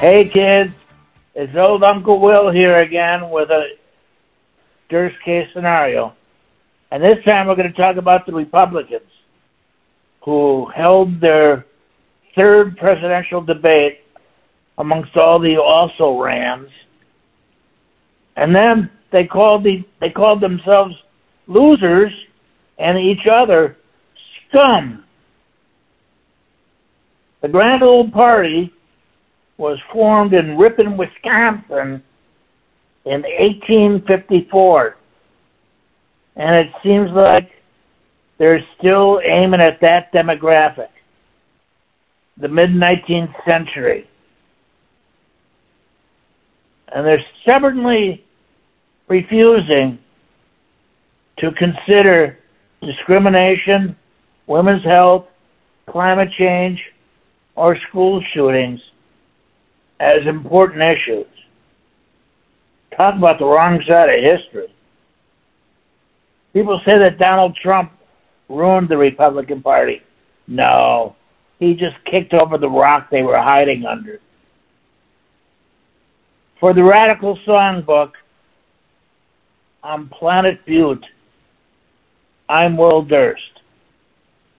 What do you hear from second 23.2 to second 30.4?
other scum. The Grand Old Party was formed